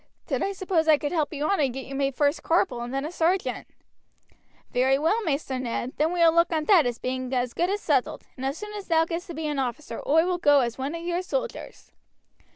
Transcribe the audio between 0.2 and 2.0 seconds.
Then I suppose I could help you on and get you